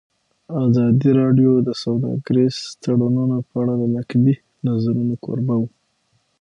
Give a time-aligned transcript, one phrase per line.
[0.65, 4.35] ازادي راډیو د سوداګریز تړونونه په اړه د نقدي
[4.67, 5.69] نظرونو کوربه وه.